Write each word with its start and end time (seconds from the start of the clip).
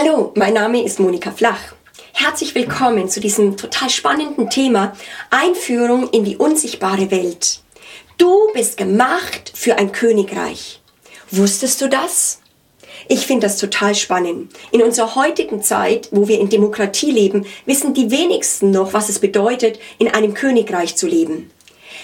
Hallo, 0.00 0.32
mein 0.36 0.54
Name 0.54 0.84
ist 0.84 1.00
Monika 1.00 1.32
Flach. 1.32 1.74
Herzlich 2.12 2.54
willkommen 2.54 3.08
zu 3.08 3.18
diesem 3.18 3.56
total 3.56 3.90
spannenden 3.90 4.48
Thema 4.48 4.92
Einführung 5.30 6.08
in 6.10 6.22
die 6.22 6.36
unsichtbare 6.36 7.10
Welt. 7.10 7.62
Du 8.16 8.52
bist 8.52 8.76
gemacht 8.76 9.50
für 9.56 9.76
ein 9.76 9.90
Königreich. 9.90 10.80
Wusstest 11.32 11.80
du 11.80 11.88
das? 11.88 12.40
Ich 13.08 13.26
finde 13.26 13.48
das 13.48 13.56
total 13.56 13.96
spannend. 13.96 14.52
In 14.70 14.82
unserer 14.82 15.16
heutigen 15.16 15.62
Zeit, 15.62 16.08
wo 16.12 16.28
wir 16.28 16.38
in 16.38 16.48
Demokratie 16.48 17.10
leben, 17.10 17.44
wissen 17.66 17.92
die 17.92 18.12
wenigsten 18.12 18.70
noch, 18.70 18.92
was 18.92 19.08
es 19.08 19.18
bedeutet, 19.18 19.80
in 19.98 20.06
einem 20.06 20.32
Königreich 20.34 20.94
zu 20.94 21.08
leben. 21.08 21.50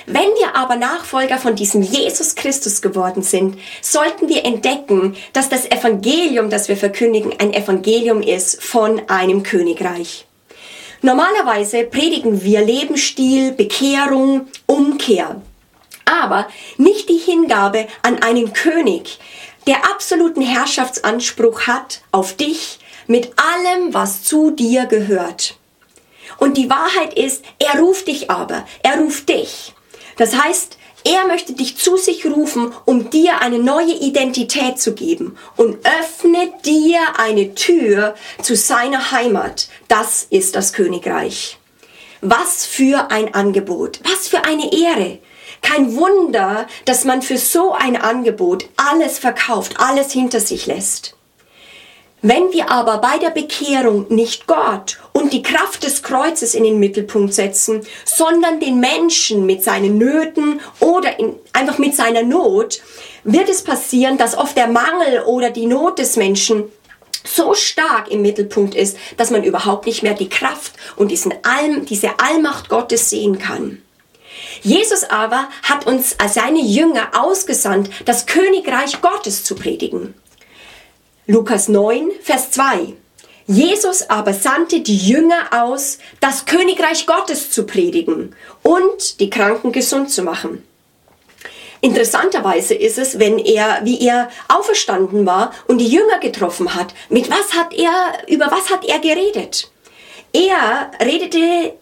Wenn 0.07 0.29
wir 0.39 0.55
aber 0.55 0.77
Nachfolger 0.77 1.39
von 1.39 1.55
diesem 1.55 1.81
Jesus 1.81 2.35
Christus 2.35 2.83
geworden 2.83 3.23
sind, 3.23 3.59
sollten 3.81 4.29
wir 4.29 4.45
entdecken, 4.45 5.17
dass 5.33 5.49
das 5.49 5.65
Evangelium, 5.71 6.51
das 6.51 6.69
wir 6.69 6.77
verkündigen, 6.77 7.33
ein 7.39 7.55
Evangelium 7.55 8.21
ist 8.21 8.63
von 8.63 9.01
einem 9.09 9.43
Königreich. 9.43 10.27
Normalerweise 11.01 11.85
predigen 11.85 12.45
wir 12.45 12.63
Lebensstil, 12.63 13.53
Bekehrung, 13.53 14.49
Umkehr. 14.67 15.41
Aber 16.05 16.49
nicht 16.77 17.09
die 17.09 17.19
Hingabe 17.19 17.87
an 18.03 18.23
einen 18.23 18.53
König, 18.53 19.19
der 19.67 19.91
absoluten 19.91 20.43
Herrschaftsanspruch 20.43 21.63
hat 21.63 22.03
auf 22.11 22.37
dich 22.37 22.79
mit 23.07 23.33
allem, 23.39 23.95
was 23.95 24.23
zu 24.23 24.51
dir 24.51 24.85
gehört. 24.85 25.57
Und 26.39 26.57
die 26.57 26.69
Wahrheit 26.69 27.15
ist, 27.15 27.43
er 27.59 27.81
ruft 27.81 28.09
dich 28.09 28.31
aber, 28.31 28.67
er 28.83 28.99
ruft 28.99 29.29
dich. 29.29 29.73
Das 30.17 30.37
heißt, 30.37 30.79
er 31.07 31.27
möchte 31.27 31.53
dich 31.53 31.77
zu 31.77 31.99
sich 31.99 32.25
rufen, 32.25 32.73
um 32.87 33.11
dir 33.11 33.43
eine 33.43 33.59
neue 33.59 33.93
Identität 33.93 34.81
zu 34.81 34.95
geben 34.95 35.37
und 35.57 35.79
öffnet 35.87 36.65
dir 36.65 36.99
eine 37.19 37.55
Tür 37.55 38.15
zu 38.41 38.57
seiner 38.57 39.13
Heimat. 39.13 39.69
Das 39.89 40.27
ist 40.31 40.57
das 40.57 40.73
Königreich. 40.73 41.59
Was 42.23 42.65
für 42.65 43.11
ein 43.11 43.35
Angebot, 43.35 44.01
was 44.05 44.29
für 44.29 44.47
eine 44.47 44.73
Ehre. 44.73 45.19
Kein 45.61 45.95
Wunder, 45.95 46.67
dass 46.87 47.05
man 47.05 47.21
für 47.21 47.37
so 47.37 47.73
ein 47.73 47.97
Angebot 47.97 48.67
alles 48.77 49.19
verkauft, 49.19 49.75
alles 49.79 50.11
hinter 50.11 50.41
sich 50.41 50.67
lässt. 50.67 51.17
Wenn 52.27 52.55
wir 52.55 52.71
aber 52.71 53.03
bei 53.03 53.19
der 53.19 53.29
Bekehrung 53.29 54.07
nicht 54.09 54.47
Gott 54.47 54.99
und 55.13 55.35
die 55.35 55.43
Kraft 55.43 55.83
des 55.83 56.03
Kreuzes 56.03 56.55
in 56.55 56.65
den 56.65 56.79
Mittelpunkt 56.79 57.35
setzen, 57.35 57.83
sondern 58.07 58.61
den 58.61 58.81
Menschen 58.81 59.45
mit 59.45 59.63
seinen 59.63 59.99
Nöten 59.99 60.63
oder 60.81 61.19
in, 61.19 61.35
einfach 61.53 61.77
mit 61.77 61.95
seiner 61.95 62.23
Not, 62.23 62.81
wird 63.25 63.51
es 63.51 63.63
passieren, 63.63 64.17
dass 64.17 64.39
oft 64.39 64.57
der 64.57 64.69
Mangel 64.69 65.21
oder 65.27 65.51
die 65.51 65.67
Not 65.67 65.99
des 65.99 66.17
Menschen 66.17 66.65
so 67.27 67.53
stark 67.53 68.11
im 68.11 68.23
Mittelpunkt 68.23 68.75
ist, 68.75 68.97
dass 69.19 69.31
man 69.31 69.45
überhaupt 69.45 69.85
nicht 69.85 70.03
mehr 70.03 70.15
die 70.15 70.31
Kraft 70.31 70.73
und 70.97 71.11
diesen 71.11 71.35
All, 71.43 71.83
diese 71.83 72.19
Allmacht 72.19 72.71
Gottes 72.71 73.11
sehen 73.11 73.39
kann. 73.39 73.83
Jesus 74.63 75.05
aber 75.05 75.51
hat 75.63 75.87
uns 75.87 76.19
als 76.19 76.33
seine 76.33 76.63
Jünger 76.63 77.11
ausgesandt, 77.13 77.91
das 78.07 78.25
Königreich 78.25 79.03
Gottes 79.03 79.45
zu 79.45 79.57
predigen. 79.57 80.15
Lukas 81.27 81.69
9, 81.69 82.11
Vers 82.21 82.51
2. 82.51 82.93
Jesus 83.47 84.11
aber 84.11 84.35
sandte 84.35 84.81
die 84.81 84.99
Jünger 84.99 85.49
aus, 85.53 85.99
das 86.21 86.45
Königreich 86.45 87.07
Gottes 87.07 87.51
zu 87.51 87.65
predigen 87.65 88.37
und 88.63 89.21
die 89.21 89.31
Kranken 89.31 89.73
gesund 89.73 90.11
zu 90.11 90.23
machen. 90.23 90.63
Interessanterweise 91.81 92.75
ist 92.75 92.99
es, 92.99 93.19
wenn 93.19 93.39
er, 93.39 93.81
wie 93.85 94.07
er 94.07 94.29
auferstanden 94.49 95.25
war 95.25 95.55
und 95.67 95.79
die 95.79 95.89
Jünger 95.89 96.19
getroffen 96.19 96.75
hat, 96.75 96.93
mit 97.09 97.31
was 97.31 97.55
hat 97.55 97.73
er, 97.73 97.93
über 98.29 98.51
was 98.51 98.69
hat 98.69 98.85
er 98.85 98.99
geredet? 98.99 99.71
Er 100.35 100.91
redete 101.03 101.73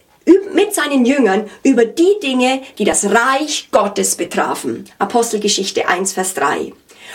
mit 0.54 0.72
seinen 0.72 1.04
Jüngern 1.04 1.50
über 1.64 1.84
die 1.84 2.16
Dinge, 2.22 2.62
die 2.78 2.84
das 2.84 3.06
Reich 3.06 3.68
Gottes 3.72 4.14
betrafen. 4.14 4.88
Apostelgeschichte 5.00 5.88
1, 5.88 6.12
Vers 6.12 6.34
3. 6.34 6.72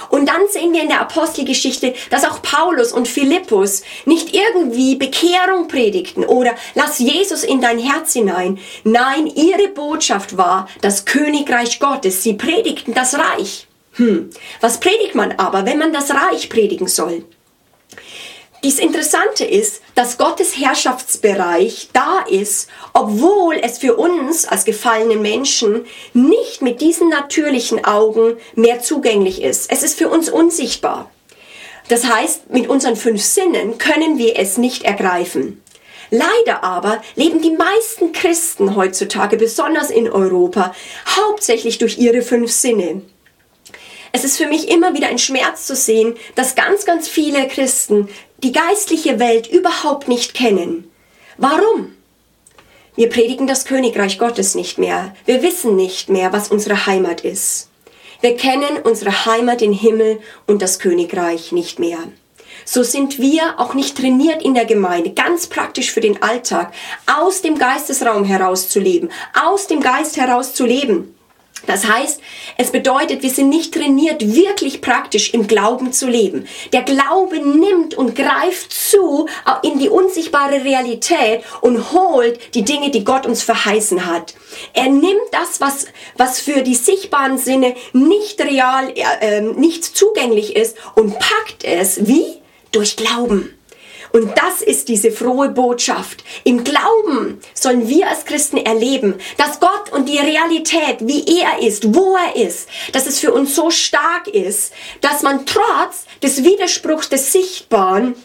Und 0.10 0.28
dann 0.28 0.42
sehen 0.50 0.74
wir 0.74 0.82
in 0.82 0.90
der 0.90 1.02
Apostelgeschichte, 1.02 1.94
dass 2.10 2.26
auch 2.26 2.42
Paulus 2.42 2.92
und 2.92 3.08
Philippus 3.08 3.84
nicht 4.06 4.36
irgendwie 4.36 4.96
Bekehrung 4.96 5.68
predigten 5.68 6.26
oder 6.26 6.56
lass 6.76 7.00
Jesus 7.00 7.44
in 7.44 7.62
dein 7.62 7.80
Herz 7.80 8.14
hinein. 8.14 8.60
Nein, 8.84 9.28
ihre 9.28 9.70
Botschaft 9.70 10.38
war 10.38 10.68
das 10.82 11.06
Königreich 11.06 11.80
Gottes. 11.80 12.24
Sie 12.24 12.34
predigten 12.34 12.94
das 12.94 13.16
Reich. 13.16 13.68
Hm, 13.94 14.30
was 14.62 14.80
predigt 14.80 15.16
man 15.16 15.34
aber, 15.34 15.66
wenn 15.66 15.80
man 15.80 15.92
das 15.92 16.12
Reich 16.12 16.50
predigen 16.50 16.88
soll? 16.88 17.24
Dies 18.68 18.80
Interessante 18.80 19.46
ist, 19.46 19.82
dass 19.96 20.18
Gottes 20.18 20.58
Herrschaftsbereich 20.58 21.88
da 21.94 22.26
ist, 22.30 22.68
obwohl 22.92 23.56
es 23.64 23.78
für 23.78 23.96
uns 23.96 24.44
als 24.44 24.66
gefallenen 24.66 25.22
Menschen 25.22 25.86
nicht 26.12 26.62
mit 26.62 26.82
diesen 26.82 27.08
natürlichen 27.08 27.86
Augen 27.86 28.36
mehr 28.56 28.82
zugänglich 28.82 29.42
ist. 29.42 29.72
Es 29.72 29.84
ist 29.84 29.98
für 29.98 30.10
uns 30.10 30.28
unsichtbar. 30.28 31.10
Das 31.88 32.08
heißt, 32.12 32.50
mit 32.50 32.68
unseren 32.68 32.98
fünf 32.98 33.24
Sinnen 33.24 33.78
können 33.78 34.18
wir 34.18 34.38
es 34.38 34.58
nicht 34.58 34.84
ergreifen. 34.84 35.64
Leider 36.10 36.62
aber 36.62 37.02
leben 37.16 37.42
die 37.42 37.52
meisten 37.52 38.12
Christen 38.12 38.76
heutzutage, 38.76 39.38
besonders 39.38 39.90
in 39.90 40.12
Europa, 40.12 40.76
hauptsächlich 41.16 41.78
durch 41.78 42.00
ihre 42.00 42.22
fünf 42.22 42.52
Sinne. 42.52 43.02
Es 44.18 44.24
ist 44.24 44.38
für 44.38 44.48
mich 44.48 44.68
immer 44.68 44.96
wieder 44.96 45.10
ein 45.10 45.20
Schmerz 45.20 45.68
zu 45.68 45.76
sehen, 45.76 46.16
dass 46.34 46.56
ganz, 46.56 46.86
ganz 46.86 47.08
viele 47.08 47.48
Christen 47.48 48.10
die 48.42 48.52
geistliche 48.52 49.20
Welt 49.20 49.46
überhaupt 49.46 50.08
nicht 50.08 50.34
kennen. 50.34 50.90
Warum? 51.38 51.96
Wir 52.96 53.10
predigen 53.10 53.46
das 53.46 53.66
Königreich 53.66 54.18
Gottes 54.18 54.56
nicht 54.56 54.80
mehr. 54.80 55.16
Wir 55.28 55.44
wissen 55.44 55.76
nicht 55.76 56.10
mehr, 56.10 56.34
was 56.34 56.50
unsere 56.50 56.88
Heimat 56.88 57.22
ist. 57.22 57.70
Wir 58.22 58.36
kennen 58.36 58.80
unsere 58.84 59.28
Heimat, 59.28 59.62
den 59.62 59.72
Himmel 59.72 60.20
und 60.48 60.64
das 60.64 60.80
Königreich 60.80 61.52
nicht 61.52 61.78
mehr. 61.78 62.00
So 62.66 62.82
sind 62.82 63.20
wir 63.20 63.60
auch 63.60 63.76
nicht 63.76 64.00
trainiert 64.00 64.42
in 64.42 64.56
der 64.56 64.66
Gemeinde, 64.66 65.12
ganz 65.12 65.46
praktisch 65.46 65.92
für 65.92 66.02
den 66.02 66.24
Alltag, 66.24 66.74
aus 67.06 67.44
dem 67.44 67.60
Geistesraum 67.60 68.24
heraus 68.24 68.68
zu 68.68 68.80
leben, 68.80 69.10
aus 69.40 69.68
dem 69.68 69.80
Geist 69.80 70.18
heraus 70.18 70.56
zu 70.56 70.66
leben. 70.66 71.14
Das 71.66 71.86
heißt, 71.86 72.22
es 72.58 72.72
bedeutet, 72.72 73.24
wir 73.24 73.30
sind 73.30 73.50
nicht 73.50 73.74
trainiert, 73.74 74.36
wirklich 74.36 74.80
praktisch 74.82 75.34
im 75.34 75.48
Glauben 75.48 75.92
zu 75.92 76.08
leben. 76.08 76.48
Der 76.72 76.84
Glaube 76.84 77.40
nimmt 77.40 77.96
und 77.96 78.16
greift 78.16 78.72
zu 78.72 79.28
in 79.64 79.80
die 79.80 79.90
unsichtbare 79.90 80.64
Realität 80.64 81.44
und 81.62 81.92
holt 81.92 82.40
die 82.56 82.64
Dinge, 82.64 82.92
die 82.92 83.04
Gott 83.04 83.26
uns 83.26 83.44
verheißen 83.44 84.06
hat. 84.06 84.36
Er 84.74 84.90
nimmt 84.90 85.28
das, 85.32 85.60
was, 85.60 85.88
was 86.16 86.40
für 86.40 86.62
die 86.62 86.76
sichtbaren 86.76 87.38
Sinne 87.38 87.76
nicht 87.92 88.40
real, 88.42 88.90
äh, 88.90 89.04
ähm, 89.22 89.56
nicht 89.56 89.84
zugänglich 89.84 90.56
ist 90.56 90.78
und 90.96 91.18
packt 91.20 91.64
es 91.64 92.08
wie? 92.08 92.26
Durch 92.72 92.98
Glauben. 92.98 93.57
Und 94.12 94.32
das 94.38 94.62
ist 94.62 94.90
diese 94.90 95.12
frohe 95.12 95.50
Botschaft. 95.50 96.24
Im 96.44 96.64
Glauben 96.64 97.40
sollen 97.54 97.88
wir 97.88 98.08
als 98.08 98.26
Christen 98.26 98.58
erleben, 98.58 99.16
dass 99.38 99.60
Gott 99.60 99.92
und 99.92 100.08
die 100.08 100.18
Realität, 100.18 100.98
wie 101.02 101.26
er 101.42 101.66
ist, 101.66 101.96
wo 101.96 102.16
er 102.16 102.36
ist, 102.36 102.70
dass 102.94 103.08
es 103.08 103.20
für 103.20 103.34
uns 103.34 103.56
so 103.56 103.70
stark 103.70 104.28
ist, 104.28 104.74
dass 105.02 105.22
man 105.24 105.46
trotz 105.46 106.06
des 106.22 106.44
Widerspruchs 106.44 107.10
des 107.10 107.32
Sichtbaren 107.32 108.16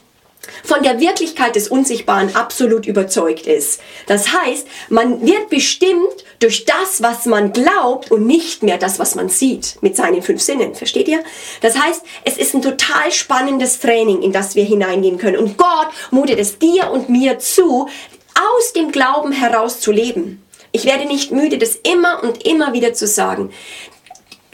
von 0.65 0.83
der 0.83 1.01
Wirklichkeit 1.01 1.55
des 1.55 1.69
Unsichtbaren 1.69 2.35
absolut 2.35 2.87
überzeugt 2.87 3.47
ist. 3.47 3.81
Das 4.07 4.33
heißt, 4.33 4.67
man 4.89 5.25
wird 5.25 5.49
bestimmt 5.49 6.25
durch 6.41 6.65
das, 6.65 7.03
was 7.03 7.27
man 7.27 7.53
glaubt 7.53 8.11
und 8.11 8.27
nicht 8.27 8.63
mehr 8.63 8.79
das, 8.79 8.99
was 8.99 9.15
man 9.15 9.29
sieht 9.29 9.77
mit 9.81 9.97
seinen 9.97 10.23
fünf 10.23 10.43
Sinnen. 10.43 10.75
Versteht 10.75 11.09
ihr? 11.09 11.23
Das 11.61 11.79
heißt, 11.79 12.03
es 12.25 12.37
ist 12.37 12.55
ein 12.55 12.63
total 12.63 13.13
spannendes 13.13 13.79
Training, 13.79 14.23
in 14.23 14.33
das 14.33 14.55
wir 14.55 14.65
hineingehen 14.65 15.19
können. 15.19 15.39
Und 15.39 15.57
Gott 15.57 15.89
mutet 16.11 16.39
es 16.39 16.59
dir 16.59 16.91
und 16.91 17.09
mir 17.09 17.39
zu, 17.39 17.89
aus 18.35 18.73
dem 18.73 18.91
Glauben 18.91 19.33
heraus 19.33 19.81
zu 19.81 19.93
leben. 19.93 20.43
Ich 20.73 20.85
werde 20.87 21.05
nicht 21.05 21.31
müde, 21.33 21.59
das 21.59 21.77
immer 21.77 22.23
und 22.23 22.47
immer 22.47 22.73
wieder 22.73 22.95
zu 22.95 23.07
sagen. 23.07 23.53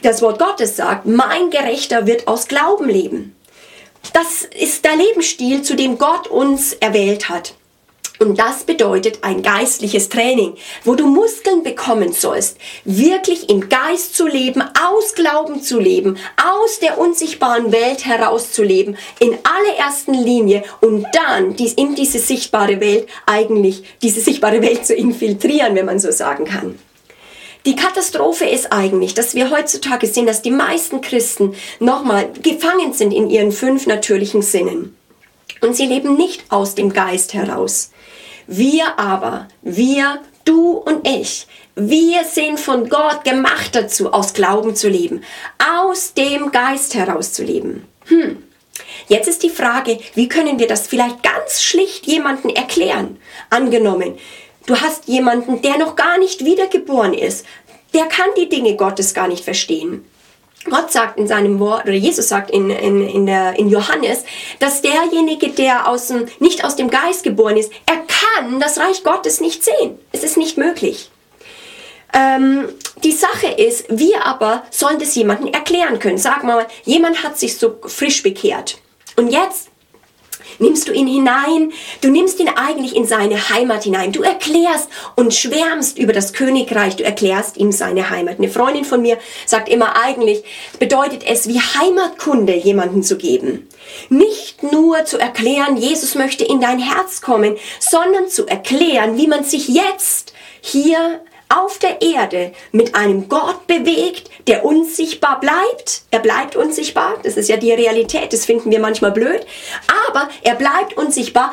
Das 0.03 0.21
Wort 0.21 0.39
Gottes 0.39 0.77
sagt, 0.77 1.07
mein 1.07 1.51
Gerechter 1.51 2.07
wird 2.07 2.29
aus 2.29 2.49
Glauben 2.49 2.89
leben. 2.89 3.38
Das 4.13 4.49
ist 4.59 4.85
der 4.85 4.97
Lebensstil, 4.97 5.63
zu 5.63 5.77
dem 5.77 5.99
Gott 5.99 6.29
uns 6.29 6.73
erwählt 6.75 7.29
hat. 7.29 7.55
Und 8.19 8.39
das 8.39 8.65
bedeutet 8.65 9.23
ein 9.23 9.43
geistliches 9.43 10.09
Training, 10.09 10.55
wo 10.85 10.97
du 10.97 11.07
Muskeln 11.07 11.63
bekommen 11.63 12.13
sollst, 12.13 12.57
wirklich 12.85 13.49
im 13.49 13.69
Geist 13.69 14.17
zu 14.17 14.27
leben, 14.27 14.61
aus 14.61 15.15
Glauben 15.15 15.63
zu 15.63 15.79
leben, 15.79 16.19
aus 16.37 16.81
der 16.81 16.99
unsichtbaren 16.99 17.71
Welt 17.71 18.05
herauszuleben, 18.05 18.97
in 19.21 19.39
allerersten 19.45 20.15
Linie 20.15 20.65
und 20.81 21.07
dann 21.13 21.55
in 21.55 21.95
diese 21.95 22.19
sichtbare 22.19 22.81
Welt 22.81 23.09
eigentlich, 23.27 23.85
diese 24.03 24.21
sichtbare 24.21 24.63
Welt 24.63 24.85
zu 24.85 24.95
infiltrieren, 24.95 25.77
wenn 25.77 25.87
man 25.87 26.01
so 26.01 26.11
sagen 26.11 26.45
kann. 26.45 26.77
Die 27.67 27.77
Katastrophe 27.77 28.47
ist 28.47 28.73
eigentlich, 28.73 29.15
dass 29.15 29.35
wir 29.35 29.51
heutzutage 29.51 30.07
sehen, 30.07 30.27
dass 30.27 30.43
die 30.43 30.51
meisten 30.51 31.01
Christen 31.01 31.55
nochmal 31.81 32.31
gefangen 32.43 32.93
sind 32.93 33.13
in 33.13 33.29
ihren 33.29 33.53
fünf 33.53 33.87
natürlichen 33.87 34.43
Sinnen. 34.43 34.97
Und 35.61 35.77
sie 35.77 35.87
leben 35.87 36.17
nicht 36.17 36.45
aus 36.51 36.75
dem 36.75 36.93
Geist 36.93 37.35
heraus. 37.35 37.91
Wir 38.47 38.99
aber, 38.99 39.49
wir, 39.63 40.21
du 40.45 40.71
und 40.71 41.07
ich, 41.07 41.47
wir 41.75 42.25
sind 42.25 42.59
von 42.59 42.89
Gott 42.89 43.25
gemacht 43.25 43.75
dazu, 43.75 44.13
aus 44.13 44.33
Glauben 44.33 44.75
zu 44.75 44.89
leben, 44.89 45.23
aus 45.83 46.15
dem 46.15 46.51
Geist 46.51 46.95
heraus 46.95 47.33
zu 47.33 47.45
leben. 47.45 47.87
Hm. 48.07 48.43
Jetzt 49.09 49.29
ist 49.29 49.43
die 49.43 49.51
Frage, 49.51 49.99
wie 50.15 50.29
können 50.29 50.59
wir 50.59 50.67
das 50.67 50.87
vielleicht 50.87 51.23
ganz 51.23 51.63
schlicht 51.63 52.07
jemanden 52.07 52.51
erklären? 52.51 53.19
Angenommen, 53.51 54.19
du 54.69 54.81
hast 54.81 55.09
jemanden, 55.09 55.63
der 55.63 55.79
noch 55.79 55.97
gar 55.97 56.19
nicht 56.19 56.45
wiedergeboren 56.45 57.15
ist, 57.15 57.45
der 57.95 58.07
kann 58.07 58.29
die 58.37 58.49
Dinge 58.49 58.77
Gottes 58.77 59.15
gar 59.15 59.27
nicht 59.27 59.43
verstehen. 59.43 60.05
Gott 60.65 60.93
sagt 60.93 61.19
in 61.19 61.27
seinem 61.27 61.59
Wort, 61.61 61.85
oder 61.85 61.95
Jesus 61.95 62.29
sagt 62.29 62.51
in, 62.51 62.69
in, 62.69 63.09
in, 63.09 63.27
der, 63.27 63.59
in 63.59 63.71
Johannes, 63.71 64.25
dass 64.59 64.83
derjenige, 64.83 65.49
der 65.49 65.89
aus 65.89 66.09
dem, 66.09 66.27
nicht 66.41 66.65
aus 66.65 66.77
dem 66.77 66.91
Geist 66.91 67.23
geboren 67.23 67.57
ist, 67.57 67.73
er 67.87 67.97
kann 67.97 68.61
das 68.61 68.79
Reich 68.79 69.03
Gottes 69.03 69.41
nicht 69.41 69.65
sehen. 69.65 69.99
Es 70.13 70.23
ist 70.23 70.37
nicht 70.37 70.59
möglich. 70.59 71.11
Ähm, 72.13 72.69
die 73.03 73.13
Sache 73.13 73.47
ist, 73.47 73.87
wir 73.89 74.27
aber 74.27 74.65
sollen 74.71 74.99
das 74.99 75.15
jemandem 75.15 75.53
erklären 75.53 75.99
können. 75.99 76.19
Sag 76.19 76.43
mal, 76.45 76.67
jemand 76.85 77.23
hat 77.23 77.39
sich 77.39 77.57
so 77.57 77.79
frisch 77.87 78.23
bekehrt. 78.23 78.79
Und 79.17 79.31
jetzt 79.31 79.69
nimmst 80.59 80.89
du 80.89 80.93
ihn 80.93 81.07
hinein, 81.07 81.73
du 82.01 82.11
nimmst 82.11 82.41
ihn 82.41 82.49
eigentlich 82.49 82.95
in 82.97 83.07
seine 83.07 83.49
Heimat 83.51 83.85
hinein. 83.85 84.13
Du 84.13 84.23
erklärst 84.23 84.89
und 85.15 85.35
schwärmst 85.35 85.99
über 85.99 86.13
das 86.13 86.33
Königreich, 86.33 86.97
du 86.97 87.05
erklärst 87.05 87.57
ihm 87.57 87.73
seine 87.73 88.11
Heimat. 88.11 88.39
Eine 88.39 88.49
Freundin 88.49 88.85
von 88.85 89.03
mir 89.03 89.19
sagt 89.47 89.69
immer 89.69 89.97
eigentlich, 90.03 90.45
bedeutet 90.79 91.25
es 91.27 91.49
wie 91.49 91.61
Heimatkunde 91.61 92.55
jemanden 92.55 93.03
zu 93.03 93.17
geben. 93.17 93.69
Nicht 94.09 94.63
nur 94.63 95.05
zu 95.05 95.19
erklären, 95.19 95.77
Jesus 95.77 96.15
möchte 96.15 96.45
in 96.45 96.61
dein 96.61 96.79
Herz 96.79 97.21
kommen, 97.21 97.57
sondern 97.81 98.29
zu 98.29 98.47
erklären, 98.47 99.17
wie 99.17 99.27
man 99.27 99.45
sich 99.45 99.69
jetzt 99.69 100.33
hier 100.61 101.21
auf 101.49 101.79
der 101.79 102.03
Erde 102.03 102.53
mit 102.73 102.95
einem 102.95 103.29
Gott 103.29 103.67
bewegt, 103.67 104.31
der 104.47 104.65
unsichtbar 104.65 105.41
bleibt. 105.41 106.03
Er 106.11 106.21
bleibt 106.21 106.57
unsichtbar. 106.57 107.15
Das 107.23 107.37
ist 107.37 107.49
ja 107.49 107.57
die 107.57 107.73
Realität. 107.73 108.33
Das 108.33 108.45
finden 108.45 108.71
wir 108.71 108.81
manchmal 108.81 109.13
blöd. 109.13 109.47
Aber 110.09 110.29
er 110.43 110.55
bleibt 110.55 110.97
unsichtbar. 110.97 111.53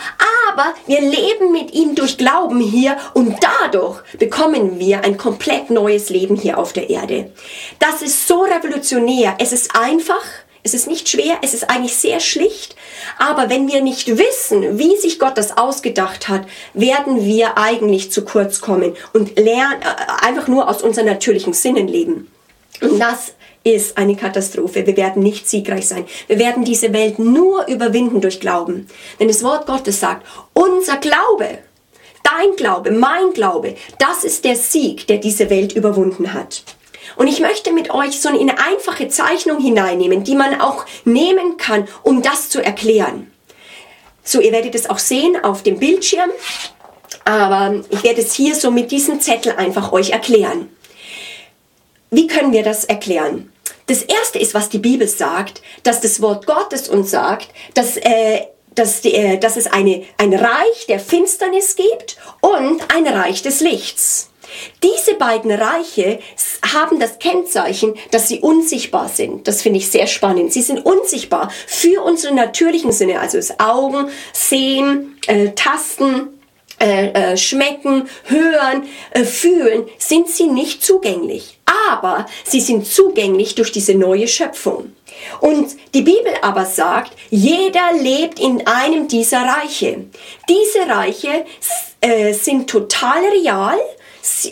Aber 0.49 0.73
wir 0.87 1.01
leben 1.01 1.51
mit 1.51 1.73
ihm 1.73 1.95
durch 1.95 2.17
Glauben 2.17 2.59
hier 2.59 2.97
und 3.13 3.37
dadurch 3.41 4.01
bekommen 4.17 4.79
wir 4.79 5.03
ein 5.03 5.17
komplett 5.17 5.69
neues 5.69 6.09
Leben 6.09 6.35
hier 6.35 6.57
auf 6.57 6.73
der 6.73 6.89
Erde. 6.89 7.31
Das 7.79 8.01
ist 8.01 8.27
so 8.27 8.41
revolutionär. 8.41 9.35
Es 9.39 9.53
ist 9.53 9.75
einfach. 9.75 10.23
Es 10.65 10.73
ist 10.73 10.87
nicht 10.87 11.07
schwer, 11.07 11.37
es 11.43 11.53
ist 11.53 11.69
eigentlich 11.69 11.95
sehr 11.95 12.19
schlicht, 12.19 12.75
aber 13.19 13.51
wenn 13.51 13.67
wir 13.67 13.83
nicht 13.83 14.17
wissen, 14.17 14.79
wie 14.79 14.97
sich 14.97 15.19
Gott 15.19 15.37
das 15.37 15.55
ausgedacht 15.59 16.27
hat, 16.27 16.47
werden 16.73 17.23
wir 17.23 17.59
eigentlich 17.59 18.11
zu 18.11 18.25
kurz 18.25 18.61
kommen 18.61 18.95
und 19.13 19.37
lernen 19.39 19.79
äh, 19.83 20.25
einfach 20.25 20.47
nur 20.47 20.67
aus 20.67 20.81
unseren 20.81 21.05
natürlichen 21.05 21.53
Sinnen 21.53 21.87
leben. 21.87 22.31
Und 22.81 22.99
das 22.99 23.33
ist 23.63 23.95
eine 23.99 24.15
Katastrophe. 24.15 24.87
Wir 24.87 24.97
werden 24.97 25.21
nicht 25.21 25.47
siegreich 25.47 25.87
sein. 25.87 26.05
Wir 26.25 26.39
werden 26.39 26.65
diese 26.65 26.91
Welt 26.93 27.19
nur 27.19 27.67
überwinden 27.67 28.19
durch 28.19 28.39
Glauben. 28.39 28.87
Denn 29.19 29.27
das 29.27 29.43
Wort 29.43 29.67
Gottes 29.67 29.99
sagt, 29.99 30.25
unser 30.53 30.97
Glaube, 30.97 31.59
dein 32.23 32.55
Glaube, 32.55 32.89
mein 32.89 33.33
Glaube, 33.35 33.75
das 33.99 34.23
ist 34.23 34.43
der 34.43 34.55
Sieg, 34.55 35.05
der 35.05 35.19
diese 35.19 35.51
Welt 35.51 35.73
überwunden 35.73 36.33
hat. 36.33 36.63
Und 37.15 37.27
ich 37.27 37.39
möchte 37.39 37.71
mit 37.71 37.91
euch 37.91 38.19
so 38.19 38.29
eine 38.29 38.57
einfache 38.59 39.07
Zeichnung 39.07 39.59
hineinnehmen, 39.59 40.23
die 40.23 40.35
man 40.35 40.59
auch 40.61 40.85
nehmen 41.05 41.57
kann, 41.57 41.87
um 42.03 42.21
das 42.21 42.49
zu 42.49 42.63
erklären. 42.63 43.31
So, 44.23 44.41
ihr 44.41 44.51
werdet 44.51 44.75
es 44.75 44.89
auch 44.89 44.97
sehen 44.97 45.43
auf 45.43 45.63
dem 45.63 45.79
Bildschirm, 45.79 46.31
aber 47.25 47.83
ich 47.89 48.03
werde 48.03 48.21
es 48.21 48.33
hier 48.33 48.55
so 48.55 48.71
mit 48.71 48.91
diesem 48.91 49.19
Zettel 49.19 49.53
einfach 49.55 49.91
euch 49.91 50.09
erklären. 50.11 50.69
Wie 52.09 52.27
können 52.27 52.51
wir 52.51 52.63
das 52.63 52.85
erklären? 52.85 53.51
Das 53.87 54.01
erste 54.01 54.39
ist, 54.39 54.53
was 54.53 54.69
die 54.69 54.79
Bibel 54.79 55.07
sagt, 55.07 55.61
dass 55.83 56.01
das 56.01 56.21
Wort 56.21 56.47
Gottes 56.47 56.89
uns 56.89 57.11
sagt, 57.11 57.49
dass, 57.75 57.97
äh, 57.97 58.47
dass, 58.73 59.05
äh, 59.05 59.37
dass 59.37 59.57
es 59.57 59.67
eine, 59.67 60.03
ein 60.17 60.33
Reich 60.33 60.87
der 60.87 60.99
Finsternis 60.99 61.75
gibt 61.75 62.17
und 62.41 62.81
ein 62.95 63.07
Reich 63.07 63.43
des 63.43 63.59
Lichts. 63.59 64.31
Diese 64.83 65.15
beiden 65.15 65.51
Reiche 65.51 66.19
haben 66.73 66.99
das 66.99 67.19
Kennzeichen, 67.19 67.95
dass 68.11 68.27
sie 68.27 68.39
unsichtbar 68.39 69.09
sind. 69.09 69.47
Das 69.47 69.61
finde 69.61 69.79
ich 69.79 69.89
sehr 69.89 70.07
spannend. 70.07 70.53
Sie 70.53 70.61
sind 70.61 70.85
unsichtbar 70.85 71.51
für 71.67 72.03
unsere 72.03 72.33
natürlichen 72.33 72.91
Sinne, 72.91 73.19
also 73.19 73.37
das 73.37 73.59
Augen, 73.59 74.09
Sehen, 74.33 75.17
äh, 75.27 75.51
Tasten, 75.51 76.35
äh, 76.79 77.07
äh, 77.11 77.37
schmecken, 77.37 78.09
hören, 78.25 78.83
äh, 79.11 79.23
fühlen, 79.23 79.85
sind 79.97 80.27
sie 80.27 80.47
nicht 80.47 80.83
zugänglich. 80.83 81.57
Aber 81.89 82.25
sie 82.43 82.59
sind 82.59 82.85
zugänglich 82.85 83.55
durch 83.55 83.71
diese 83.71 83.95
neue 83.95 84.27
Schöpfung. 84.27 84.93
Und 85.39 85.77
die 85.93 86.01
Bibel 86.01 86.33
aber 86.41 86.65
sagt, 86.65 87.13
jeder 87.29 87.93
lebt 87.97 88.39
in 88.39 88.67
einem 88.67 89.07
dieser 89.07 89.43
Reiche. 89.43 90.05
Diese 90.49 90.87
Reiche 90.89 91.45
äh, 92.01 92.33
sind 92.33 92.69
total 92.69 93.23
real 93.41 93.79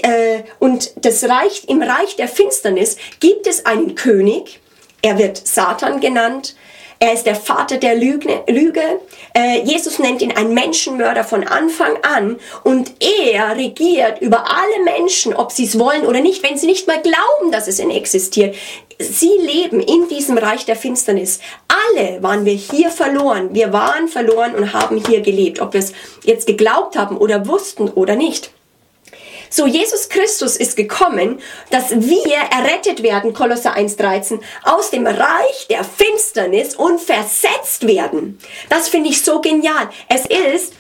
äh, 0.02 0.44
und 0.60 0.94
das 1.06 1.24
Reich, 1.24 1.64
im 1.68 1.82
Reich 1.82 2.16
der 2.16 2.28
Finsternis 2.28 2.98
gibt 3.20 3.48
es 3.48 3.66
einen 3.66 3.96
König, 3.96 4.60
er 5.02 5.18
wird 5.18 5.46
Satan 5.46 6.00
genannt, 6.00 6.56
er 7.04 7.12
ist 7.12 7.26
der 7.26 7.36
Vater 7.36 7.76
der 7.76 7.96
Lüge. 7.96 8.44
Lüge. 8.48 9.02
Äh, 9.34 9.64
Jesus 9.66 10.00
nennt 10.00 10.22
ihn 10.22 10.32
ein 10.32 10.54
Menschenmörder 10.54 11.26
von 11.26 11.46
Anfang 11.46 11.98
an 12.02 12.38
und 12.64 12.94
er 13.02 13.58
regiert 13.58 14.22
über 14.22 14.46
alle 14.50 14.86
Menschen, 14.86 15.34
ob 15.34 15.52
sie 15.52 15.66
es 15.66 15.78
wollen 15.78 16.06
oder 16.06 16.22
nicht, 16.22 16.44
wenn 16.44 16.58
sie 16.58 16.66
nicht 16.66 16.88
mal 16.88 17.02
glauben, 17.02 17.52
dass 17.52 17.68
es 17.68 17.80
in 17.80 17.92
existiert. 17.92 18.56
Sie 19.00 19.32
leben 19.38 19.82
in 19.82 20.08
diesem 20.08 20.38
Reich 20.38 20.64
der 20.64 20.78
Finsternis. 20.78 21.42
Alle 21.68 22.24
waren 22.24 22.46
wir 22.46 22.54
hier 22.54 22.90
verloren. 22.90 23.50
Wir 23.52 23.74
waren 23.74 24.08
verloren 24.08 24.56
und 24.56 24.72
haben 24.72 25.04
hier 25.06 25.20
gelebt, 25.20 25.60
ob 25.60 25.74
wir 25.74 25.82
es 25.82 25.92
jetzt 26.24 26.48
geglaubt 26.48 26.96
haben 26.96 27.18
oder 27.18 27.48
wussten 27.50 27.90
oder 27.90 28.16
nicht. 28.16 28.53
So, 29.56 29.68
Jesus 29.68 30.10
Christus 30.10 30.56
ist 30.56 30.76
gekommen, 30.76 31.40
dass 31.70 31.92
wir 31.92 32.38
errettet 32.52 33.04
werden, 33.04 33.34
Kolosser 33.34 33.78
1,13, 33.78 34.42
aus 34.64 34.90
dem 34.90 35.06
Reich 35.06 35.68
der 35.70 35.84
Finsternis 35.84 36.74
und 36.74 37.00
versetzt 37.00 37.86
werden. 37.86 38.40
Das 38.70 38.90
finde 38.90 39.12
ich 39.12 39.22
so 39.22 39.42
genial. 39.42 39.92
Es 40.10 40.26
ist 40.26 40.74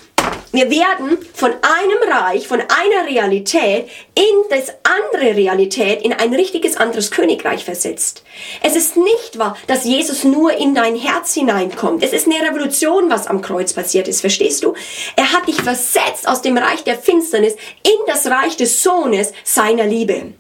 wir 0.54 0.70
werden 0.70 1.18
von 1.34 1.52
einem 1.52 2.12
Reich, 2.12 2.48
von 2.48 2.62
einer 2.62 3.10
Realität 3.10 3.90
in 4.14 4.24
das 4.52 4.68
andere 4.84 5.36
Realität, 5.36 6.04
in 6.04 6.14
ein 6.14 6.32
richtiges 6.34 6.78
anderes 6.78 7.10
Königreich 7.10 7.66
versetzt. 7.66 8.24
Es 8.62 8.76
ist 8.76 8.96
nicht 8.96 9.40
wahr, 9.40 9.58
dass 9.66 9.84
Jesus 9.84 10.24
nur 10.24 10.54
in 10.54 10.76
dein 10.76 10.96
Herz 10.96 11.34
hineinkommt. 11.34 12.04
Es 12.04 12.14
ist 12.14 12.28
eine 12.28 12.48
Revolution, 12.48 13.10
was 13.10 13.26
am 13.26 13.42
Kreuz 13.42 13.74
passiert 13.74 14.08
ist, 14.08 14.22
verstehst 14.22 14.64
du? 14.64 14.76
Er 15.16 15.34
hat 15.34 15.48
dich 15.48 15.60
versetzt 15.60 16.28
aus 16.28 16.44
dem 16.44 16.56
Reich 16.56 16.84
der 16.84 17.00
Finsternis 17.00 17.56
in 17.82 18.06
das 18.06 18.28
Reich 18.28 18.56
des 18.56 18.84
Sohnes 18.84 19.34
seiner 19.44 19.86
Liebe. 19.88 20.34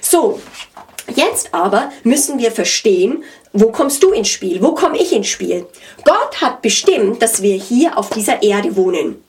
So, 0.00 0.40
Jetzt 1.14 1.54
aber 1.54 1.92
müssen 2.02 2.40
wir 2.40 2.50
verstehen, 2.50 3.22
wo 3.52 3.70
kommst 3.70 4.02
du 4.02 4.10
ins 4.10 4.28
Spiel? 4.28 4.60
Wo 4.60 4.72
komme 4.72 4.98
ich 4.98 5.12
ins 5.12 5.28
Spiel? 5.28 5.64
Gott 6.04 6.40
hat 6.40 6.62
bestimmt, 6.62 7.22
dass 7.22 7.42
wir 7.42 7.54
hier 7.54 7.96
auf 7.96 8.10
dieser 8.10 8.42
Erde 8.42 8.74
wohnen. 8.74 9.22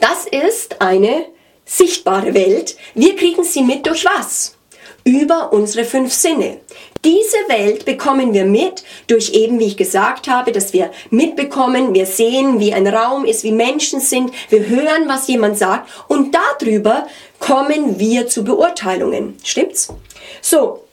Das 0.00 0.26
ist 0.26 0.80
eine 0.80 1.26
sichtbare 1.64 2.34
Welt. 2.34 2.76
Wir 2.94 3.16
kriegen 3.16 3.44
sie 3.44 3.62
mit 3.62 3.86
durch 3.86 4.04
was? 4.04 4.56
Über 5.04 5.52
unsere 5.52 5.84
fünf 5.84 6.12
Sinne. 6.12 6.60
Diese 7.04 7.36
Welt 7.48 7.84
bekommen 7.84 8.32
wir 8.32 8.46
mit 8.46 8.82
durch 9.06 9.30
eben, 9.34 9.58
wie 9.58 9.66
ich 9.66 9.76
gesagt 9.76 10.28
habe, 10.28 10.52
dass 10.52 10.72
wir 10.72 10.90
mitbekommen, 11.10 11.92
wir 11.92 12.06
sehen, 12.06 12.58
wie 12.58 12.72
ein 12.72 12.86
Raum 12.86 13.26
ist, 13.26 13.44
wie 13.44 13.52
Menschen 13.52 14.00
sind, 14.00 14.32
wir 14.48 14.66
hören, 14.66 15.06
was 15.06 15.28
jemand 15.28 15.58
sagt 15.58 15.90
und 16.08 16.34
darüber 16.34 17.06
kommen 17.38 17.98
wir 17.98 18.26
zu 18.28 18.42
Beurteilungen. 18.44 19.36
Stimmt's? 19.44 19.92
So, 20.40 20.84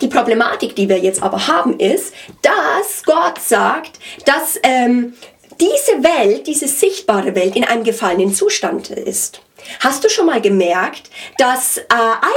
die 0.00 0.08
Problematik, 0.08 0.74
die 0.74 0.88
wir 0.88 0.98
jetzt 0.98 1.22
aber 1.22 1.46
haben, 1.46 1.78
ist, 1.78 2.12
dass 2.42 3.04
Gott 3.04 3.40
sagt, 3.40 3.98
dass 4.24 4.58
ähm, 4.64 5.14
diese 5.60 6.02
Welt, 6.02 6.46
diese 6.46 6.68
sichtbare 6.68 7.34
Welt 7.34 7.56
in 7.56 7.64
einem 7.64 7.84
gefallenen 7.84 8.34
Zustand 8.34 8.90
ist. 8.90 9.40
Hast 9.80 10.04
du 10.04 10.08
schon 10.08 10.26
mal 10.26 10.40
gemerkt, 10.40 11.10
dass 11.36 11.78
äh, 11.78 11.84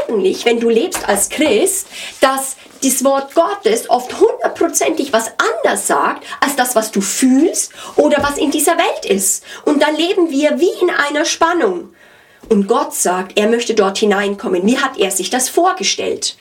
eigentlich, 0.07 0.45
wenn 0.45 0.59
du 0.59 0.69
lebst 0.69 1.07
als 1.07 1.29
Christ, 1.29 1.87
dass 2.19 2.57
das 2.83 3.03
Wort 3.03 3.35
Gottes 3.35 3.89
oft 3.89 4.19
hundertprozentig 4.19 5.13
was 5.13 5.31
anders 5.37 5.85
sagt, 5.87 6.25
als 6.39 6.55
das, 6.55 6.75
was 6.75 6.91
du 6.91 6.99
fühlst 6.99 7.71
oder 7.95 8.17
was 8.23 8.37
in 8.37 8.51
dieser 8.51 8.77
Welt 8.77 9.05
ist. 9.05 9.43
Und 9.65 9.81
da 9.81 9.89
leben 9.89 10.31
wir 10.31 10.59
wie 10.59 10.71
in 10.81 10.89
einer 10.89 11.25
Spannung. 11.25 11.93
Und 12.49 12.67
Gott 12.67 12.93
sagt, 12.93 13.37
er 13.37 13.47
möchte 13.47 13.75
dort 13.75 13.99
hineinkommen. 13.99 14.65
Wie 14.65 14.79
hat 14.79 14.97
er 14.97 15.11
sich 15.11 15.29
das 15.29 15.47
vorgestellt? 15.47 16.37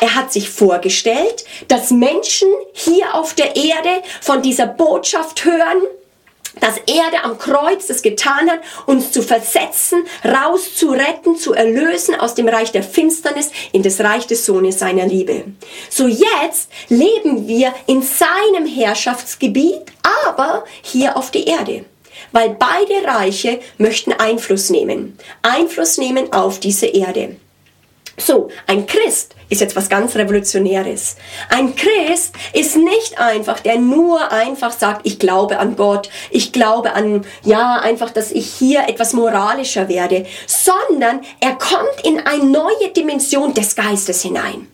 Er 0.00 0.14
hat 0.14 0.32
sich 0.32 0.50
vorgestellt, 0.50 1.44
dass 1.68 1.90
Menschen 1.90 2.48
hier 2.72 3.14
auf 3.14 3.34
der 3.34 3.56
Erde 3.56 4.02
von 4.20 4.42
dieser 4.42 4.66
Botschaft 4.66 5.44
hören, 5.44 5.82
dass 6.60 6.78
er, 6.86 7.10
der 7.10 7.24
am 7.24 7.38
Kreuz 7.38 7.86
das 7.86 8.02
getan 8.02 8.50
hat, 8.50 8.60
uns 8.86 9.12
zu 9.12 9.22
versetzen, 9.22 10.04
rauszuretten, 10.24 11.36
zu 11.36 11.52
erlösen 11.52 12.14
aus 12.14 12.34
dem 12.34 12.48
Reich 12.48 12.72
der 12.72 12.82
Finsternis 12.82 13.50
in 13.72 13.82
das 13.82 14.00
Reich 14.00 14.26
des 14.26 14.46
Sohnes 14.46 14.78
seiner 14.78 15.06
Liebe. 15.06 15.44
So 15.90 16.06
jetzt 16.06 16.70
leben 16.88 17.46
wir 17.46 17.74
in 17.86 18.02
seinem 18.02 18.66
Herrschaftsgebiet, 18.66 19.82
aber 20.26 20.64
hier 20.82 21.16
auf 21.16 21.30
der 21.30 21.46
Erde. 21.46 21.84
Weil 22.32 22.56
beide 22.58 23.06
Reiche 23.06 23.60
möchten 23.78 24.12
Einfluss 24.12 24.70
nehmen. 24.70 25.18
Einfluss 25.42 25.98
nehmen 25.98 26.32
auf 26.32 26.60
diese 26.60 26.86
Erde. 26.86 27.36
So, 28.18 28.48
ein 28.66 28.86
Christ 28.86 29.34
ist 29.50 29.60
jetzt 29.60 29.76
was 29.76 29.88
ganz 29.88 30.16
Revolutionäres. 30.16 31.16
Ein 31.50 31.76
Christ 31.76 32.34
ist 32.54 32.76
nicht 32.76 33.18
einfach, 33.18 33.60
der 33.60 33.78
nur 33.78 34.32
einfach 34.32 34.72
sagt, 34.72 35.02
ich 35.04 35.18
glaube 35.18 35.58
an 35.58 35.76
Gott, 35.76 36.08
ich 36.30 36.52
glaube 36.52 36.94
an, 36.94 37.26
ja, 37.44 37.78
einfach, 37.80 38.10
dass 38.10 38.32
ich 38.32 38.46
hier 38.46 38.88
etwas 38.88 39.12
moralischer 39.12 39.88
werde, 39.88 40.26
sondern 40.46 41.20
er 41.40 41.56
kommt 41.56 42.04
in 42.04 42.20
eine 42.20 42.44
neue 42.44 42.88
Dimension 42.96 43.52
des 43.52 43.76
Geistes 43.76 44.22
hinein. 44.22 44.66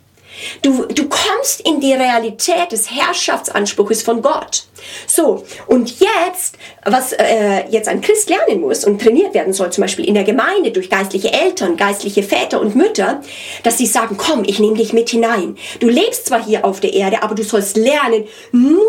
Du, 0.63 0.87
du 0.87 1.09
kommst 1.09 1.61
in 1.61 1.81
die 1.81 1.93
Realität 1.93 2.73
des 2.73 2.91
Herrschaftsanspruches 2.91 4.03
von 4.03 4.23
Gott. 4.23 4.65
So, 5.07 5.45
und 5.67 6.01
jetzt, 6.01 6.57
was 6.85 7.13
äh, 7.13 7.69
jetzt 7.71 7.89
ein 7.89 8.01
Christ 8.01 8.31
lernen 8.31 8.61
muss 8.61 8.85
und 8.85 9.01
trainiert 9.01 9.35
werden 9.35 9.53
soll, 9.53 9.71
zum 9.71 9.83
Beispiel 9.83 10.07
in 10.07 10.15
der 10.15 10.25
Gemeinde 10.25 10.73
durch 10.73 10.91
geistliche 10.91 11.33
Eltern, 11.33 11.77
geistliche 11.77 12.23
Väter 12.23 12.61
und 12.61 12.75
Mütter, 12.75 13.21
dass 13.63 13.79
sie 13.79 13.87
sagen, 13.87 14.17
komm, 14.17 14.45
ich 14.45 14.59
nehme 14.59 14.77
dich 14.77 14.93
mit 14.93 15.11
hinein. 15.11 15.57
Du 15.81 15.89
lebst 15.89 16.27
zwar 16.27 16.45
hier 16.45 16.65
auf 16.65 16.81
der 16.81 16.93
Erde, 16.93 17.23
aber 17.23 17.35
du 17.35 17.45
sollst 17.45 17.77
lernen, 17.77 18.25
nur 18.51 18.83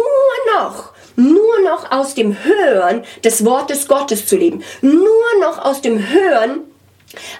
noch 0.55 0.93
nur 1.15 1.59
noch 1.63 1.91
aus 1.91 2.15
dem 2.15 2.43
Hören 2.43 3.03
des 3.23 3.45
Wortes 3.45 3.87
Gottes 3.87 4.25
zu 4.25 4.35
leben, 4.35 4.63
nur 4.81 5.05
noch 5.41 5.63
aus 5.63 5.79
dem 5.79 6.09
Hören 6.09 6.61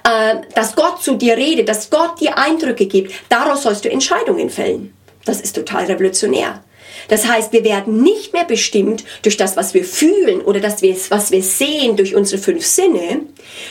äh, 0.04 0.36
dass 0.56 0.76
Gott 0.76 1.02
zu 1.02 1.16
dir 1.16 1.38
redet, 1.38 1.70
dass 1.70 1.90
Gott 1.90 2.20
dir 2.20 2.38
Eindrücke 2.38 2.86
gibt, 2.86 3.14
daraus 3.30 3.64
sollst 3.64 3.86
du 3.86 3.92
Entscheidungen 3.92 4.50
fällen. 4.50 4.94
Das 5.26 5.42
ist 5.42 5.56
total 5.56 5.86
revolutionär. 5.86 6.64
Das 7.08 7.28
heißt, 7.28 7.52
wir 7.52 7.64
werden 7.64 8.02
nicht 8.02 8.34
mehr 8.34 8.46
bestimmt 8.46 9.04
durch 9.24 9.38
das, 9.38 9.58
was 9.58 9.74
wir 9.74 9.84
fühlen 9.84 10.42
oder 10.42 10.60
das, 10.60 10.82
was 11.10 11.32
wir 11.32 11.44
sehen 11.44 11.98
durch 11.98 12.16
unsere 12.16 12.42
fünf 12.42 12.66
Sinne, 12.66 13.22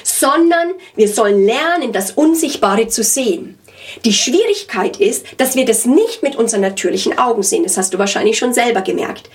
sondern 0.02 0.73
wir 0.97 1.09
sollen 1.09 1.44
lernen, 1.44 1.92
das 1.92 2.12
Unsichtbare 2.12 2.88
zu 2.88 3.02
sehen. 3.02 3.59
Die 4.04 4.12
Schwierigkeit 4.12 4.99
ist, 4.99 5.26
dass 5.38 5.56
wir 5.56 5.64
das 5.64 5.87
nicht 5.87 6.23
mit 6.23 6.37
unseren 6.37 6.61
natürlichen 6.61 7.18
Augen 7.18 7.42
sehen. 7.42 7.64
Das 7.64 7.76
hast 7.76 7.92
du 7.94 7.99
wahrscheinlich 7.99 8.38
schon 8.38 8.54
selber 8.54 8.82
gemerkt. 8.82 9.28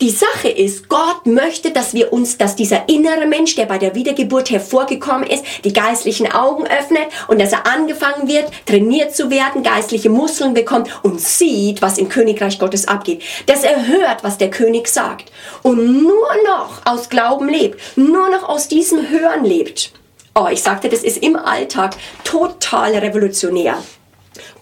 Die 0.00 0.10
Sache 0.10 0.48
ist, 0.48 0.88
Gott 0.88 1.24
möchte, 1.24 1.70
dass 1.70 1.94
wir 1.94 2.12
uns, 2.12 2.36
dass 2.36 2.56
dieser 2.56 2.88
innere 2.88 3.26
Mensch, 3.26 3.54
der 3.54 3.66
bei 3.66 3.78
der 3.78 3.94
Wiedergeburt 3.94 4.50
hervorgekommen 4.50 5.24
ist, 5.24 5.44
die 5.64 5.72
geistlichen 5.72 6.30
Augen 6.32 6.66
öffnet 6.66 7.06
und 7.28 7.40
dass 7.40 7.52
er 7.52 7.66
angefangen 7.66 8.26
wird, 8.26 8.50
trainiert 8.66 9.14
zu 9.14 9.30
werden, 9.30 9.62
geistliche 9.62 10.10
Muskeln 10.10 10.52
bekommt 10.52 10.90
und 11.04 11.20
sieht, 11.20 11.80
was 11.80 11.98
im 11.98 12.08
Königreich 12.08 12.58
Gottes 12.58 12.88
abgeht. 12.88 13.22
Dass 13.46 13.62
er 13.62 13.86
hört, 13.86 14.24
was 14.24 14.36
der 14.36 14.50
König 14.50 14.88
sagt 14.88 15.30
und 15.62 16.02
nur 16.02 16.28
noch 16.44 16.84
aus 16.84 17.08
Glauben 17.08 17.48
lebt, 17.48 17.80
nur 17.96 18.28
noch 18.30 18.48
aus 18.48 18.66
diesem 18.66 19.10
Hören 19.10 19.44
lebt. 19.44 19.92
Oh, 20.34 20.48
ich 20.50 20.62
sagte, 20.62 20.88
das 20.88 21.04
ist 21.04 21.22
im 21.22 21.36
Alltag 21.36 21.94
total 22.24 22.96
revolutionär. 22.96 23.76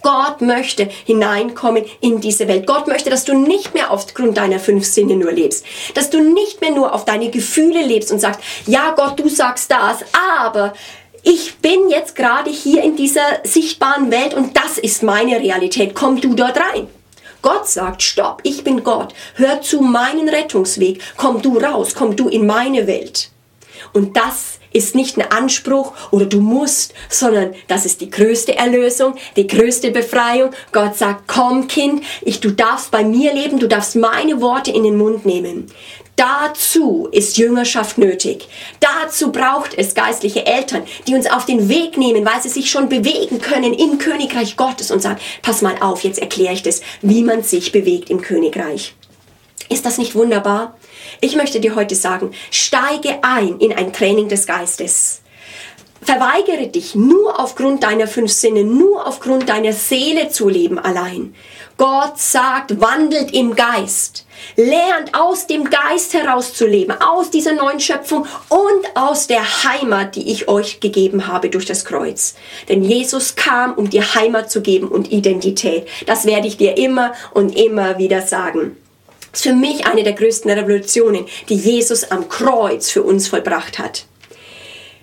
Gott 0.02 0.40
möchte 0.40 0.88
hineinkommen 1.04 1.84
in 2.00 2.20
diese 2.20 2.48
Welt. 2.48 2.66
Gott 2.66 2.86
möchte, 2.88 3.10
dass 3.10 3.24
du 3.24 3.34
nicht 3.34 3.74
mehr 3.74 3.90
aufgrund 3.90 4.36
deiner 4.36 4.58
fünf 4.58 4.84
Sinne 4.84 5.16
nur 5.16 5.32
lebst. 5.32 5.64
Dass 5.94 6.10
du 6.10 6.20
nicht 6.20 6.60
mehr 6.60 6.72
nur 6.72 6.94
auf 6.94 7.04
deine 7.04 7.30
Gefühle 7.30 7.82
lebst 7.82 8.10
und 8.10 8.18
sagst, 8.18 8.40
ja 8.66 8.92
Gott, 8.96 9.18
du 9.18 9.28
sagst 9.28 9.70
das, 9.70 10.04
aber 10.40 10.74
ich 11.22 11.58
bin 11.58 11.88
jetzt 11.88 12.16
gerade 12.16 12.50
hier 12.50 12.82
in 12.82 12.96
dieser 12.96 13.40
sichtbaren 13.44 14.10
Welt 14.10 14.34
und 14.34 14.56
das 14.56 14.78
ist 14.78 15.02
meine 15.02 15.38
Realität. 15.38 15.94
Komm 15.94 16.20
du 16.20 16.34
dort 16.34 16.56
rein. 16.56 16.88
Gott 17.42 17.68
sagt, 17.68 18.02
stopp, 18.02 18.40
ich 18.44 18.64
bin 18.64 18.84
Gott. 18.84 19.14
Hör 19.34 19.60
zu 19.60 19.80
meinen 19.82 20.28
Rettungsweg. 20.28 21.00
Komm 21.16 21.42
du 21.42 21.58
raus, 21.58 21.94
komm 21.94 22.16
du 22.16 22.28
in 22.28 22.46
meine 22.46 22.86
Welt. 22.86 23.30
Und 23.92 24.16
das 24.16 24.58
ist 24.72 24.94
nicht 24.94 25.18
ein 25.18 25.30
Anspruch 25.30 25.92
oder 26.10 26.26
du 26.26 26.40
musst, 26.40 26.94
sondern 27.08 27.54
das 27.68 27.86
ist 27.86 28.00
die 28.00 28.10
größte 28.10 28.56
Erlösung, 28.56 29.14
die 29.36 29.46
größte 29.46 29.90
Befreiung. 29.90 30.50
Gott 30.72 30.96
sagt, 30.96 31.24
komm 31.26 31.68
Kind, 31.68 32.02
ich, 32.22 32.40
du 32.40 32.50
darfst 32.50 32.90
bei 32.90 33.04
mir 33.04 33.32
leben, 33.34 33.58
du 33.58 33.68
darfst 33.68 33.96
meine 33.96 34.40
Worte 34.40 34.70
in 34.70 34.84
den 34.84 34.96
Mund 34.96 35.26
nehmen. 35.26 35.70
Dazu 36.16 37.08
ist 37.10 37.38
Jüngerschaft 37.38 37.96
nötig. 37.96 38.46
Dazu 38.80 39.32
braucht 39.32 39.72
es 39.76 39.94
geistliche 39.94 40.44
Eltern, 40.44 40.82
die 41.06 41.14
uns 41.14 41.30
auf 41.30 41.46
den 41.46 41.68
Weg 41.68 41.96
nehmen, 41.96 42.24
weil 42.26 42.40
sie 42.42 42.50
sich 42.50 42.70
schon 42.70 42.88
bewegen 42.88 43.40
können 43.40 43.72
im 43.72 43.98
Königreich 43.98 44.56
Gottes 44.56 44.90
und 44.90 45.00
sagen, 45.00 45.18
pass 45.40 45.62
mal 45.62 45.76
auf, 45.80 46.04
jetzt 46.04 46.18
erkläre 46.18 46.52
ich 46.52 46.62
das, 46.62 46.82
wie 47.00 47.22
man 47.22 47.42
sich 47.42 47.72
bewegt 47.72 48.10
im 48.10 48.20
Königreich. 48.20 48.94
Ist 49.70 49.86
das 49.86 49.96
nicht 49.96 50.14
wunderbar? 50.14 50.76
Ich 51.20 51.36
möchte 51.36 51.60
dir 51.60 51.74
heute 51.74 51.94
sagen, 51.94 52.32
steige 52.50 53.18
ein 53.22 53.58
in 53.58 53.72
ein 53.72 53.92
Training 53.92 54.28
des 54.28 54.46
Geistes. 54.46 55.22
Verweigere 56.04 56.66
dich 56.66 56.96
nur 56.96 57.38
aufgrund 57.38 57.84
deiner 57.84 58.08
fünf 58.08 58.32
Sinne, 58.32 58.64
nur 58.64 59.06
aufgrund 59.06 59.48
deiner 59.48 59.72
Seele 59.72 60.30
zu 60.30 60.48
leben 60.48 60.80
allein. 60.80 61.32
Gott 61.76 62.18
sagt, 62.18 62.80
wandelt 62.80 63.32
im 63.32 63.54
Geist. 63.54 64.26
Lernt 64.56 65.14
aus 65.14 65.46
dem 65.46 65.70
Geist 65.70 66.12
heraus 66.14 66.54
zu 66.54 66.66
leben, 66.66 66.92
aus 67.00 67.30
dieser 67.30 67.52
neuen 67.52 67.78
Schöpfung 67.78 68.26
und 68.48 68.96
aus 68.96 69.28
der 69.28 69.42
Heimat, 69.64 70.16
die 70.16 70.32
ich 70.32 70.48
euch 70.48 70.80
gegeben 70.80 71.28
habe 71.28 71.50
durch 71.50 71.66
das 71.66 71.84
Kreuz. 71.84 72.34
Denn 72.68 72.82
Jesus 72.82 73.36
kam, 73.36 73.74
um 73.74 73.88
dir 73.88 74.14
Heimat 74.16 74.50
zu 74.50 74.60
geben 74.60 74.88
und 74.88 75.12
Identität. 75.12 75.86
Das 76.06 76.26
werde 76.26 76.48
ich 76.48 76.56
dir 76.56 76.76
immer 76.76 77.12
und 77.32 77.56
immer 77.56 77.98
wieder 77.98 78.22
sagen. 78.22 78.76
Das 79.32 79.40
ist 79.40 79.48
für 79.48 79.54
mich 79.54 79.86
eine 79.86 80.02
der 80.02 80.12
größten 80.12 80.50
Revolutionen, 80.50 81.26
die 81.48 81.56
Jesus 81.56 82.04
am 82.04 82.28
Kreuz 82.28 82.90
für 82.90 83.02
uns 83.02 83.28
vollbracht 83.28 83.78
hat. 83.78 84.04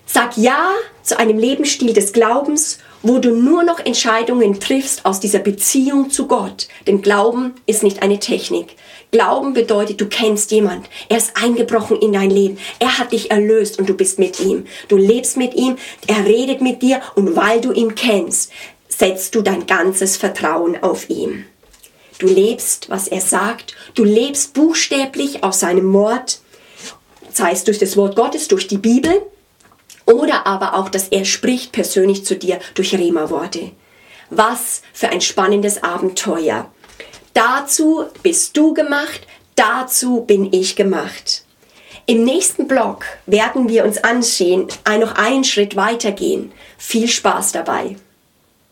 Sag 0.05 0.37
Ja 0.37 0.71
zu 1.01 1.19
einem 1.19 1.39
Lebensstil 1.39 1.93
des 1.93 2.13
Glaubens, 2.13 2.77
wo 3.01 3.17
du 3.19 3.31
nur 3.31 3.63
noch 3.63 3.79
Entscheidungen 3.79 4.59
triffst 4.59 5.05
aus 5.05 5.19
dieser 5.19 5.39
Beziehung 5.39 6.11
zu 6.11 6.27
Gott. 6.27 6.67
Denn 6.85 7.01
Glauben 7.01 7.53
ist 7.65 7.83
nicht 7.83 8.03
eine 8.03 8.19
Technik. 8.19 8.75
Glauben 9.11 9.53
bedeutet, 9.53 9.99
du 10.01 10.07
kennst 10.07 10.51
jemand. 10.51 10.87
Er 11.07 11.17
ist 11.17 11.31
eingebrochen 11.35 11.99
in 11.99 12.13
dein 12.13 12.29
Leben. 12.29 12.59
Er 12.79 12.99
hat 12.99 13.11
dich 13.11 13.31
erlöst 13.31 13.79
und 13.79 13.89
du 13.89 13.95
bist 13.95 14.19
mit 14.19 14.39
ihm. 14.39 14.65
Du 14.87 14.97
lebst 14.97 15.37
mit 15.37 15.55
ihm, 15.55 15.77
er 16.05 16.25
redet 16.25 16.61
mit 16.61 16.83
dir 16.83 17.01
und 17.15 17.35
weil 17.35 17.61
du 17.61 17.71
ihn 17.71 17.95
kennst, 17.95 18.51
setzt 18.87 19.33
du 19.33 19.41
dein 19.41 19.65
ganzes 19.65 20.17
Vertrauen 20.17 20.83
auf 20.83 21.09
ihn. 21.09 21.45
Du 22.19 22.27
lebst, 22.27 22.89
was 22.89 23.07
er 23.07 23.21
sagt. 23.21 23.73
Du 23.95 24.03
lebst 24.03 24.53
buchstäblich 24.53 25.43
aus 25.43 25.61
seinem 25.61 25.91
Wort, 25.93 26.41
sei 27.33 27.51
es 27.51 27.63
durch 27.63 27.79
das 27.79 27.97
Wort 27.97 28.15
Gottes, 28.15 28.47
durch 28.47 28.67
die 28.67 28.77
Bibel 28.77 29.23
oder 30.05 30.45
aber 30.45 30.75
auch, 30.75 30.89
dass 30.89 31.07
er 31.07 31.23
spricht 31.23 31.71
persönlich 31.71 32.25
zu 32.25 32.35
dir 32.35 32.59
durch 32.75 32.93
Rema-Worte. 32.93 33.71
Was 34.29 34.81
für 34.93 35.09
ein 35.09 35.21
spannendes 35.21 35.81
Abenteuer. 35.81 36.69
Dazu 37.33 38.05
bist 38.21 38.57
du 38.57 38.73
gemacht, 38.73 39.21
dazu 39.55 40.21
bin 40.21 40.51
ich 40.51 40.75
gemacht. 40.75 41.45
Im 42.05 42.23
nächsten 42.23 42.67
Blog 42.67 43.05
werden 43.27 43.69
wir 43.69 43.85
uns 43.85 44.03
ansehen, 44.03 44.67
noch 44.99 45.15
einen 45.15 45.43
Schritt 45.43 45.75
weitergehen. 45.75 46.51
Viel 46.77 47.07
Spaß 47.07 47.51
dabei. 47.53 47.95